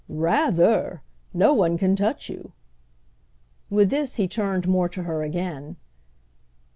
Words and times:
"Rather! 0.09 1.03
No 1.31 1.53
one 1.53 1.77
can 1.77 1.95
touch 1.95 2.27
you." 2.27 2.53
With 3.69 3.91
this 3.91 4.15
he 4.15 4.27
turned 4.27 4.67
more 4.67 4.89
to 4.89 5.03
her 5.03 5.21
again. 5.21 5.77